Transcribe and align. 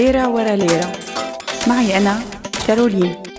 ليرة 0.00 0.28
ورا 0.28 0.56
ليرة. 0.56 0.92
معي 1.66 1.96
أنا 1.96 2.20
كارولين. 2.66 3.29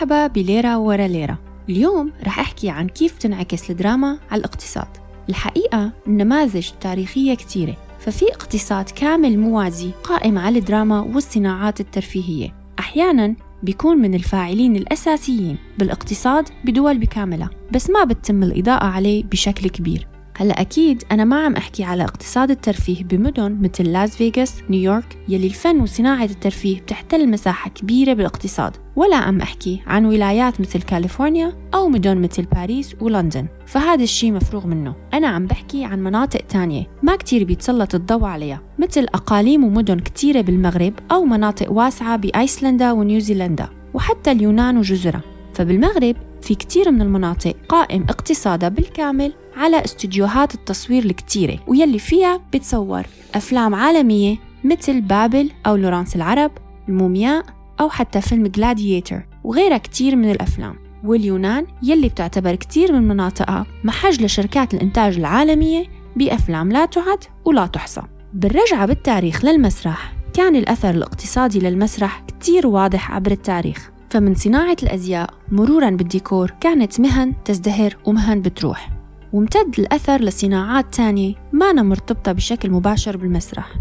مرحبا 0.00 0.26
بليرة 0.26 0.78
ورا 0.78 1.06
ليرة 1.06 1.38
اليوم 1.68 2.12
رح 2.24 2.38
أحكي 2.38 2.70
عن 2.70 2.88
كيف 2.88 3.18
تنعكس 3.18 3.70
الدراما 3.70 4.18
على 4.30 4.38
الاقتصاد. 4.38 4.86
الحقيقة 5.28 5.92
النماذج 6.06 6.68
تاريخية 6.80 7.34
كتيرة 7.34 7.76
ففي 7.98 8.24
اقتصاد 8.24 8.90
كامل 8.90 9.38
موازي 9.38 9.90
قائم 10.04 10.38
على 10.38 10.58
الدراما 10.58 11.00
والصناعات 11.00 11.80
الترفيهية. 11.80 12.54
أحيانا 12.78 13.34
بيكون 13.62 13.98
من 13.98 14.14
الفاعلين 14.14 14.76
الأساسيين 14.76 15.56
بالاقتصاد 15.78 16.48
بدول 16.64 16.98
بكاملها 16.98 17.50
بس 17.72 17.90
ما 17.90 18.04
بتتم 18.04 18.42
الإضاءة 18.42 18.84
عليه 18.84 19.24
بشكل 19.24 19.68
كبير. 19.68 20.09
هلا 20.40 20.60
أكيد 20.60 21.04
أنا 21.12 21.24
ما 21.24 21.44
عم 21.44 21.56
أحكي 21.56 21.84
على 21.84 22.04
اقتصاد 22.04 22.50
الترفيه 22.50 23.04
بمدن 23.04 23.58
مثل 23.60 23.92
لاس 23.92 24.16
فيغاس 24.16 24.62
نيويورك 24.70 25.18
يلي 25.28 25.46
الفن 25.46 25.80
وصناعة 25.80 26.24
الترفيه 26.24 26.80
بتحتل 26.80 27.30
مساحة 27.30 27.70
كبيرة 27.70 28.12
بالاقتصاد. 28.12 28.76
ولا 28.96 29.16
عم 29.16 29.40
أحكي 29.40 29.82
عن 29.86 30.04
ولايات 30.04 30.60
مثل 30.60 30.82
كاليفورنيا 30.82 31.52
أو 31.74 31.88
مدن 31.88 32.18
مثل 32.18 32.42
باريس 32.42 32.96
ولندن. 33.00 33.46
فهذا 33.66 34.02
الشيء 34.02 34.32
مفروغ 34.32 34.66
منه. 34.66 34.94
أنا 35.14 35.28
عم 35.28 35.46
بحكي 35.46 35.84
عن 35.84 36.04
مناطق 36.04 36.40
تانية 36.40 36.86
ما 37.02 37.16
كتير 37.16 37.44
بيتسلط 37.44 37.94
الضوء 37.94 38.24
عليها 38.24 38.62
مثل 38.78 39.04
أقاليم 39.04 39.64
ومدن 39.64 39.98
كتيرة 39.98 40.40
بالمغرب 40.40 40.94
أو 41.12 41.24
مناطق 41.24 41.72
واسعة 41.72 42.16
بأيسلندا 42.16 42.92
ونيوزيلندا 42.92 43.68
وحتى 43.94 44.30
اليونان 44.30 44.78
وجزرها 44.78 45.22
فبالمغرب 45.54 46.16
في 46.42 46.54
كتير 46.54 46.90
من 46.90 47.02
المناطق 47.02 47.54
قائم 47.68 48.02
اقتصادها 48.02 48.68
بالكامل 48.68 49.32
على 49.56 49.84
استديوهات 49.84 50.54
التصوير 50.54 51.04
الكتيرة 51.04 51.58
ويلي 51.66 51.98
فيها 51.98 52.40
بتصور 52.54 53.02
أفلام 53.34 53.74
عالمية 53.74 54.36
مثل 54.64 55.00
بابل 55.00 55.50
أو 55.66 55.76
لورانس 55.76 56.16
العرب 56.16 56.50
المومياء 56.88 57.44
أو 57.80 57.88
حتى 57.88 58.20
فيلم 58.20 58.46
جلادياتر 58.46 59.26
وغيرها 59.44 59.78
كتير 59.78 60.16
من 60.16 60.30
الأفلام. 60.30 60.76
واليونان 61.04 61.66
يلي 61.82 62.08
بتعتبر 62.08 62.54
كتير 62.54 62.92
من 62.92 63.08
مناطقها 63.08 63.66
محج 63.84 64.22
لشركات 64.22 64.74
الإنتاج 64.74 65.16
العالمية 65.16 65.86
بأفلام 66.16 66.72
لا 66.72 66.84
تعد 66.84 67.24
ولا 67.44 67.66
تحصى. 67.66 68.02
بالرجعة 68.34 68.86
بالتاريخ 68.86 69.44
للمسرح 69.44 70.12
كان 70.34 70.56
الأثر 70.56 70.90
الاقتصادي 70.90 71.58
للمسرح 71.58 72.22
كتير 72.28 72.66
واضح 72.66 73.12
عبر 73.12 73.30
التاريخ. 73.30 73.90
فمن 74.10 74.34
صناعة 74.34 74.76
الأزياء 74.82 75.30
مرورا 75.52 75.90
بالديكور 75.90 76.52
كانت 76.60 77.00
مهن 77.00 77.34
تزدهر 77.44 77.96
ومهن 78.04 78.42
بتروح. 78.42 78.99
وامتد 79.32 79.74
الأثر 79.78 80.20
لصناعات 80.20 80.94
تانية 80.94 81.34
مانا 81.52 81.82
مرتبطة 81.82 82.32
بشكل 82.32 82.70
مباشر 82.70 83.16
بالمسرح. 83.16 83.74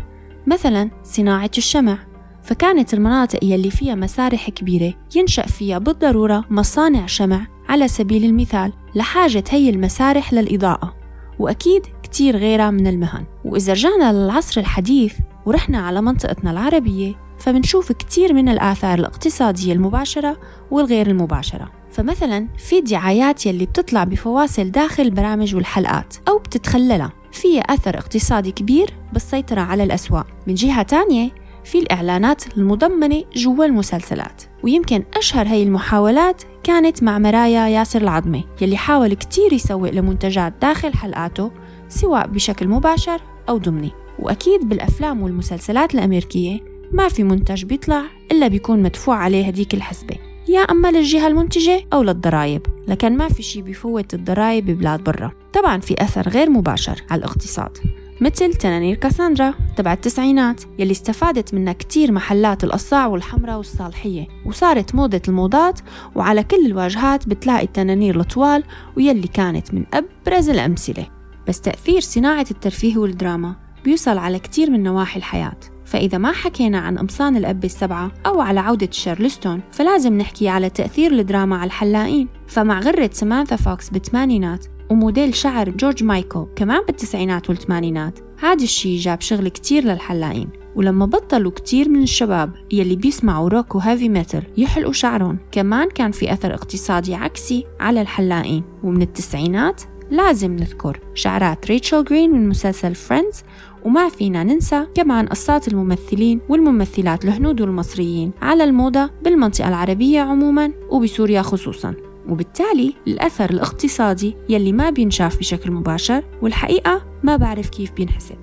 مثلا 0.48 0.90
صناعة 1.04 1.52
الشمع. 1.58 1.98
فكانت 2.44 2.94
المناطق 2.94 3.44
يلي 3.44 3.72
فيها 3.72 3.96
مسارح 3.96 4.50
كبيرة 4.50 4.94
ينشأ 5.16 5.46
فيها 5.46 5.78
بالضرورة 5.78 6.46
مصانع 6.50 7.06
شمع 7.06 7.48
على 7.70 7.88
سبيل 7.88 8.26
المثال 8.26 8.74
لحاجة 8.96 9.44
هي 9.50 9.70
المسارح 9.70 10.34
للإضاءة. 10.34 10.96
وأكيد 11.40 11.82
كتير 12.04 12.38
غيرها 12.38 12.72
من 12.72 12.88
المهن. 12.88 13.26
وإذا 13.46 13.74
رجعنا 13.74 14.14
للعصر 14.14 14.62
الحديث 14.62 15.14
ورحنا 15.46 15.78
على 15.80 16.02
منطقتنا 16.02 16.52
العربية 16.52 17.29
فمنشوف 17.40 17.92
كتير 17.92 18.34
من 18.34 18.50
الآثار 18.50 19.00
الاقتصادية 19.00 19.74
المباشرة 19.74 20.38
والغير 20.72 21.08
المباشرة. 21.08 21.72
فمثلا 21.92 22.48
في 22.58 22.82
دعايات 22.82 23.46
يلي 23.46 23.66
بتطلع 23.66 24.04
بفواصل 24.04 24.72
داخل 24.72 25.04
البرامج 25.04 25.56
والحلقات 25.56 26.16
أو 26.28 26.38
بتتخللها. 26.38 27.12
فيها 27.32 27.62
أثر 27.62 27.98
اقتصادي 27.98 28.52
كبير 28.52 28.94
بالسيطرة 29.14 29.62
على 29.62 29.84
الأسواق. 29.84 30.28
من 30.48 30.54
جهة 30.54 30.82
تانية 30.82 31.30
في 31.64 31.80
الإعلانات 31.80 32.58
المضمنة 32.58 33.24
جوا 33.36 33.66
المسلسلات. 33.66 34.44
ويمكن 34.64 35.04
أشهر 35.18 35.48
هي 35.48 35.64
المحاولات 35.64 36.42
كانت 36.64 37.04
مع 37.04 37.20
مرايا 37.20 37.68
ياسر 37.68 38.02
العظمي 38.02 38.46
يلي 38.62 38.78
حاول 38.78 39.14
كتير 39.14 39.54
يسوق 39.54 39.90
لمنتجات 39.90 40.54
داخل 40.62 40.94
حلقاته 40.94 41.52
سواء 41.90 42.28
بشكل 42.28 42.68
مباشر 42.68 43.22
أو 43.50 43.58
ضمني. 43.58 43.92
وأكيد 44.20 44.70
بالأفلام 44.70 45.24
والمسلسلات 45.24 45.96
الأمريكية 45.96 46.69
ما 46.92 47.08
في 47.08 47.24
منتج 47.24 47.66
بيطلع 47.66 48.04
إلا 48.32 48.48
بيكون 48.48 48.84
مدفوع 48.84 49.16
عليه 49.16 49.46
هديك 49.46 49.74
الحسبة. 49.74 50.16
يا 50.50 50.60
أما 50.60 50.92
للجهة 50.92 51.28
المنتجة 51.28 51.82
أو 51.94 52.04
للضرائب 52.04 52.62
لكن 52.88 53.18
ما 53.18 53.30
في 53.30 53.44
شي 53.44 53.62
بفوت 53.62 54.14
الضرائب 54.14 54.66
ببلاد 54.66 55.04
برا. 55.04 55.32
طبعا 55.54 55.80
في 55.80 55.96
أثر 56.04 56.30
غير 56.30 56.50
مباشر 56.50 57.04
على 57.10 57.20
الاقتصاد. 57.20 57.78
مثل 58.22 58.54
تنانير 58.54 58.96
كاساندرا 58.96 59.54
تبع 59.78 59.94
التسعينات 59.94 60.62
يلي 60.80 60.92
استفادت 60.92 61.54
منها 61.54 61.74
كتير 61.74 62.12
محلات 62.12 62.64
القصاع 62.64 63.08
والحمراء 63.08 63.58
والصالحية 63.58 64.28
وصارت 64.46 64.96
موضة 64.96 65.22
الموضات 65.28 65.80
وعلى 66.16 66.44
كل 66.44 66.66
الواجهات 66.66 67.28
بتلاقي 67.28 67.64
التنانير 67.64 68.20
الطوال 68.20 68.64
ويلي 68.98 69.28
كانت 69.28 69.74
من 69.74 69.86
أبرز 69.94 70.50
الأمثلة. 70.50 71.08
بس 71.48 71.62
تأثير 71.62 72.02
صناعة 72.02 72.46
الترفيه 72.52 72.98
والدراما 72.98 73.56
بيوصل 73.84 74.18
على 74.18 74.40
كتير 74.40 74.70
من 74.70 74.84
نواحي 74.84 75.20
الحياة. 75.20 75.58
فإذا 75.90 76.18
ما 76.18 76.32
حكينا 76.32 76.78
عن 76.78 76.98
قمصان 76.98 77.36
الأب 77.36 77.66
السبعة 77.66 78.12
أو 78.26 78.42
على 78.42 78.60
عودة 78.60 78.90
شارلستون 78.92 79.62
فلازم 79.72 80.18
نحكي 80.18 80.50
على 80.50 80.70
تأثير 80.70 81.12
الدراما 81.12 81.56
على 81.56 81.68
الحلاقين 81.68 82.28
فمع 82.48 82.80
غرة 82.80 83.10
سمانثا 83.14 83.56
فوكس 83.56 83.90
بالثمانينات 83.90 84.66
وموديل 84.90 85.36
شعر 85.36 85.70
جورج 85.70 86.04
مايكل 86.04 86.46
كمان 86.56 86.82
بالتسعينات 86.88 87.50
والثمانينات 87.50 88.20
هذا 88.40 88.64
الشي 88.64 88.98
جاب 88.98 89.22
شغل 89.22 89.48
كتير 89.48 89.84
للحلاقين 89.84 90.50
ولما 90.76 91.06
بطلوا 91.06 91.52
كتير 91.52 91.90
من 91.90 92.04
الشباب 92.04 92.52
يلي 92.72 92.96
بيسمعوا 92.96 93.50
rock 93.50 93.76
و 93.76 93.81
heavy 93.81 94.10
metal 94.10 94.44
يحلقوا 94.58 94.94
شعرهم 94.94 95.38
كمان 95.52 95.90
كان 95.90 96.12
في 96.12 96.34
أثر 96.34 96.54
اقتصادي 96.54 97.16
عكسي 97.16 97.66
على 97.80 98.02
الحلاقين 98.02 98.64
ومن 98.84 99.02
التسعينات 99.02 99.82
لازم 100.12 100.56
نذكر 100.56 101.00
شعرات 101.14 101.68
ريتشل 101.68 102.04
جرين 102.04 102.32
من 102.32 102.50
مسلسل 102.50 102.96
فريندز 102.96 103.44
وما 103.86 104.10
فينا 104.10 104.44
ننسى 104.44 104.86
كمان 104.96 105.28
قصات 105.28 105.68
الممثلين 105.68 106.42
والممثلات 106.50 107.26
الهنود 107.26 107.62
والمصريين 107.62 108.32
على 108.42 108.64
الموضة 108.64 109.10
بالمنطقة 109.24 109.68
العربية 109.68 110.22
عموما 110.22 110.72
وبسوريا 110.90 111.42
خصوصا. 111.42 111.94
وبالتالي 112.30 112.94
الأثر 113.08 113.50
الاقتصادي 113.50 114.36
يلي 114.50 114.72
ما 114.72 114.90
بينشاف 114.90 115.40
بشكل 115.40 115.72
مباشر 115.72 116.24
والحقيقة 116.42 117.06
ما 117.24 117.36
بعرف 117.36 117.70
كيف 117.70 117.92
بينحسب. 117.92 118.36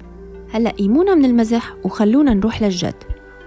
هلأ 0.50 0.70
قيمونا 0.70 1.14
من 1.14 1.24
المزح 1.24 1.74
وخلونا 1.84 2.34
نروح 2.34 2.62
للجد. 2.62 2.94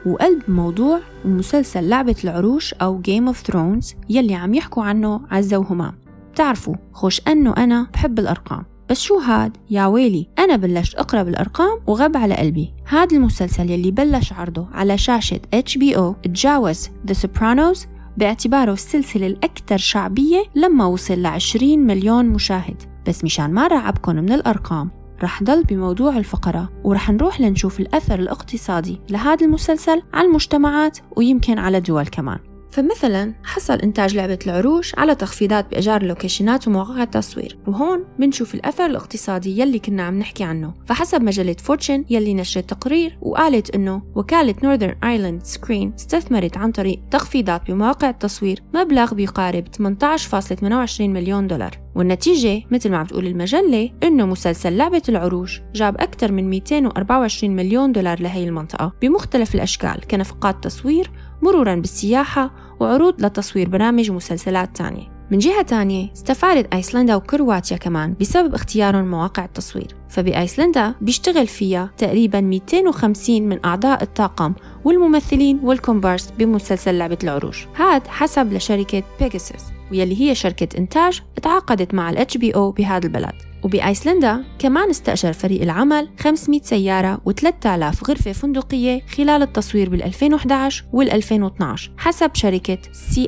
وقلب 0.06 0.41
موضوع 0.47 1.00
مسلسل 1.25 1.90
لعبة 1.90 2.16
العروش 2.24 2.74
أو 2.74 3.01
Game 3.01 3.34
of 3.34 3.51
Thrones 3.51 3.96
يلي 4.09 4.36
عم 4.36 4.53
يحكوا 4.53 4.84
عنه 4.84 5.22
عزة 5.31 5.57
وهمام. 5.57 6.09
بتعرفوا 6.34 6.76
خوش 6.94 7.22
أنه 7.28 7.54
أنا 7.58 7.88
بحب 7.94 8.20
الأرقام. 8.20 8.66
بس 8.90 9.00
شو 9.02 9.20
هاد؟ 9.20 9.58
يا 9.70 9.86
ويلي 9.86 10.28
أنا 10.40 10.56
بلشت 10.56 10.96
أقرأ 10.96 11.24
بالأرقام 11.24 11.80
وغب 11.88 12.18
على 12.18 12.36
قلبي. 12.36 12.74
هاد 12.88 13.14
المسلسل 13.14 13.70
يلي 13.70 13.92
بلش 13.92 14.34
عرضه 14.34 14.68
على 14.74 14.98
شاشة 14.98 15.40
HBO 15.56 16.16
تجاوز 16.24 16.90
The 17.12 17.14
Sopranos 17.14 17.88
باعتباره 18.18 18.74
السلسلة 18.74 19.28
الأكثر 19.28 19.78
شعبية 19.78 20.44
لما 20.56 20.86
وصل 20.86 21.14
ل 21.14 21.26
20 21.26 21.80
مليون 21.80 22.26
مشاهد. 22.26 22.84
بس 23.08 23.24
مشان 23.24 23.54
ما 23.54 23.68
رعبكم 23.68 24.16
من 24.16 24.32
الأرقام 24.32 24.92
رح 25.24 25.44
ضل 25.44 25.64
بموضوع 25.64 26.18
الفقرة 26.18 26.70
ورح 26.84 27.10
نروح 27.12 27.42
لنشوف 27.42 27.80
الأثر 27.80 28.20
الاقتصادي 28.20 29.02
لهذا 29.10 29.46
المسلسل 29.46 30.02
على 30.14 30.28
المجتمعات 30.28 30.98
ويمكن 31.18 31.58
على 31.60 31.80
دول 31.80 32.08
كمان. 32.08 32.40
فمثلا 32.71 33.33
حصل 33.44 33.74
إنتاج 33.74 34.16
لعبة 34.16 34.39
العروش 34.45 34.95
على 34.98 35.16
تخفيضات 35.16 35.71
بإيجار 35.71 36.01
اللوكيشنات 36.01 36.68
ومواقع 36.68 37.04
التصوير. 37.04 37.57
وهون 37.68 38.06
بنشوف 38.19 38.56
الأثر 38.56 38.86
الاقتصادي 38.86 39.60
يلي 39.60 39.80
كنا 39.80 40.04
عم 40.04 40.19
نحكي 40.19 40.44
عنه. 40.44 40.74
فحسب 40.86 41.21
مجلة 41.21 41.54
فورتشن 41.54 42.06
يلي 42.10 42.33
نشرت 42.33 42.69
تقرير 42.69 43.18
وقالت 43.21 43.75
إنه 43.75 44.01
وكالة 44.16 44.56
Northern 44.63 44.96
Ireland 45.04 45.44
Screen 45.44 45.94
استثمرت 45.94 46.57
عن 46.57 46.71
طريق 46.71 47.00
تخفيضات 47.12 47.71
بمواقع 47.71 48.10
التصوير 48.10 48.63
مبلغ 48.74 49.13
بيقارب 49.13 49.68
18.28 49.68 51.01
مليون 51.01 51.48
دولار. 51.48 51.89
والنتيجة 51.95 52.63
مثل 52.72 52.92
ما 52.92 52.98
عم 52.98 53.06
تقول 53.06 53.27
المجلة 53.27 53.92
إنه 54.04 54.25
مسلسل 54.25 54.77
لعبة 54.77 55.01
العروش 55.10 55.62
جاب 55.75 55.95
أكثر 56.01 56.31
من 56.31 56.50
224 56.50 57.56
مليون 57.56 57.92
دولار 57.92 58.22
لهي 58.22 58.44
المنطقة. 58.44 58.94
بمختلف 59.01 59.56
الأشكال 59.56 60.07
كنفقات 60.12 60.63
تصوير 60.63 61.12
مرورا 61.41 61.75
بالسياحة 61.75 62.51
وعروض 62.80 63.25
لتصوير 63.25 63.69
برامج 63.69 64.12
ومسلسلات 64.12 64.77
تانية. 64.77 65.19
من 65.31 65.38
جهة 65.38 65.62
تانية 65.62 66.14
استفادت 66.14 66.74
أيسلندا 66.74 67.16
وكرواتيا 67.16 67.78
كمان 67.78 68.16
بسبب 68.22 68.54
اختيارهم 68.54 69.12
مواقع 69.12 69.46
التصوير. 69.46 69.96
فبأيسلندا 70.10 70.94
بيشتغل 71.02 71.48
فيها 71.48 71.92
تقريبا 71.98 72.42
250 72.42 73.42
من 73.42 73.66
أعضاء 73.66 74.04
الطاقم 74.04 74.54
والممثلين 74.86 75.60
والكومبارس 75.64 76.31
بمسلسل 76.40 76.98
لعبة 76.98 77.18
العروش 77.24 77.68
هاد 77.76 78.08
حسب 78.08 78.54
لشركة 78.54 79.04
بيجاسوس 79.20 79.64
ويلي 79.92 80.22
هي 80.22 80.36
شركة 80.36 80.78
إنتاج 80.78 81.22
تعاقدت 81.42 81.94
مع 81.94 82.10
ال 82.10 82.18
HBO 82.18 82.58
بهذا 82.58 83.08
البلد. 83.08 83.34
وبأيسلندا 83.64 84.44
كمان 84.60 84.90
استأجر 84.90 85.34
فريق 85.34 85.62
العمل 85.62 86.10
500 86.20 86.62
سيارة 86.62 87.22
و3000 87.30 88.04
غرفة 88.10 88.32
فندقية 88.32 89.02
خلال 89.18 89.42
التصوير 89.42 89.90
بال 89.90 90.04
2011 90.04 90.86
وال 90.94 91.12
2012 91.12 91.92
حسب 91.98 92.36
شركة 92.36 92.78
سي 92.92 93.28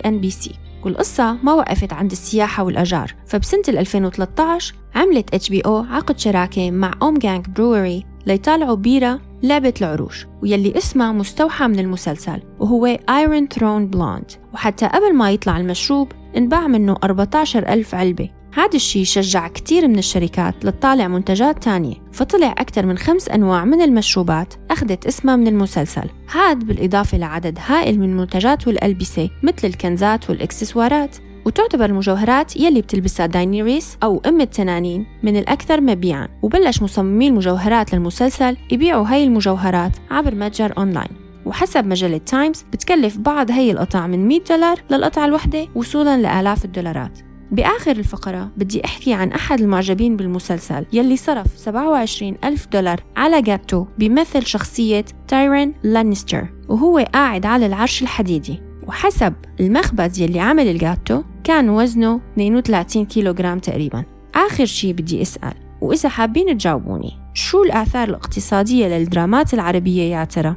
والقصة 0.85 1.37
ما 1.43 1.53
وقفت 1.53 1.93
عند 1.93 2.11
السياحة 2.11 2.63
والأجار. 2.63 3.13
فبسنة 3.27 3.63
2013 3.67 4.75
عملت 4.95 5.33
HBO 5.33 5.77
عقد 5.77 6.19
شراكة 6.19 6.71
مع 6.71 6.93
Ommegang 7.01 7.45
Brewery 7.47 8.05
ليطالعوا 8.25 8.75
بيرة 8.75 9.21
لعبة 9.43 9.73
العروش 9.81 10.27
ويلي 10.41 10.77
اسمها 10.77 11.11
مستوحى 11.11 11.67
من 11.67 11.79
المسلسل 11.79 12.41
وهو 12.59 12.85
Iron 12.85 13.47
Throne 13.47 13.87
Blonde 13.87 14.31
وحتى 14.53 14.87
قبل 14.87 15.15
ما 15.15 15.31
يطلع 15.31 15.57
المشروب 15.57 16.11
انباع 16.37 16.67
منه 16.67 16.97
14 17.03 17.69
ألف 17.69 17.95
علبة. 17.95 18.29
هذا 18.53 18.75
الشيء 18.75 19.03
شجع 19.03 19.47
كتير 19.47 19.87
من 19.87 19.97
الشركات 19.97 20.65
لتطالع 20.65 21.07
منتجات 21.07 21.63
تانية 21.63 21.93
فطلع 22.11 22.51
أكثر 22.51 22.85
من 22.85 22.97
خمس 22.97 23.29
أنواع 23.29 23.65
من 23.65 23.81
المشروبات 23.81 24.53
أخذت 24.71 25.05
اسمها 25.05 25.35
من 25.35 25.47
المسلسل. 25.47 26.09
هاد 26.31 26.59
بالإضافة 26.59 27.17
لعدد 27.17 27.59
هائل 27.65 27.99
من 27.99 28.09
المنتجات 28.09 28.67
والألبسة 28.67 29.29
مثل 29.43 29.67
الكنزات 29.67 30.29
والإكسسوارات 30.29 31.17
وتعتبر 31.45 31.85
المجوهرات 31.85 32.57
يلي 32.57 32.81
بتلبسها 32.81 33.25
داينيريس 33.25 33.97
أو 34.03 34.21
أم 34.25 34.41
التنانين 34.41 35.05
من 35.23 35.37
الأكثر 35.37 35.81
مبيعاً. 35.81 36.27
وبلش 36.41 36.81
مصممي 36.81 37.27
المجوهرات 37.27 37.93
للمسلسل 37.93 38.57
يبيعوا 38.71 39.07
هاي 39.07 39.23
المجوهرات 39.23 39.91
عبر 40.11 40.35
متجر 40.35 40.73
أونلاين. 40.77 41.11
وحسب 41.45 41.85
مجلة 41.85 42.17
تايمز 42.17 42.65
بتكلف 42.73 43.17
بعض 43.17 43.51
هي 43.51 43.71
القطع 43.71 44.07
من 44.07 44.27
100 44.27 44.39
دولار 44.49 44.83
للقطعة 44.89 45.25
الوحدة 45.25 45.67
وصولا 45.75 46.17
لآلاف 46.17 46.65
الدولارات. 46.65 47.30
بآخر 47.51 47.91
الفقرة 47.91 48.51
بدي 48.57 48.85
أحكي 48.85 49.13
عن 49.13 49.31
أحد 49.31 49.61
المعجبين 49.61 50.17
بالمسلسل 50.17 50.85
يلي 50.93 51.17
صرف 51.17 51.47
27 51.57 52.37
ألف 52.43 52.67
دولار 52.67 53.03
على 53.17 53.41
جاتو 53.41 53.85
بيمثل 53.97 54.45
شخصية 54.45 55.05
تايرن 55.27 55.73
لانستر 55.83 56.47
وهو 56.69 56.97
قاعد 57.13 57.45
على 57.45 57.65
العرش 57.65 58.01
الحديدي. 58.01 58.61
وحسب 58.87 59.33
المخبز 59.59 60.19
يلي 60.19 60.39
عمل 60.39 60.67
الجاتو 60.67 61.23
كان 61.43 61.69
وزنه 61.69 62.21
32 62.33 63.05
كيلوغرام 63.05 63.59
تقريبا. 63.59 64.03
آخر 64.35 64.65
شي 64.65 64.93
بدي 64.93 65.21
أسأل 65.21 65.53
وإذا 65.81 66.09
حابين 66.09 66.57
تجاوبوني 66.57 67.11
شو 67.33 67.63
الآثار 67.63 68.09
الاقتصادية 68.09 68.87
للدرامات 68.87 69.53
العربية 69.53 70.03
يا 70.03 70.23
ترى؟ 70.23 70.55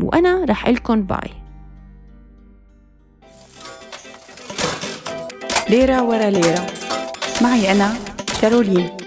وأنا 0.00 0.44
رح 0.44 0.68
قلكم 0.68 1.02
bye. 1.02 1.39
ليرة 5.70 6.02
ورا 6.02 6.30
ليرة. 6.30 6.66
معي 7.42 7.72
أنا 7.72 7.94
كارولين. 8.42 8.99